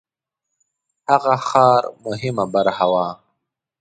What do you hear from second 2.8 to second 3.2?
وه.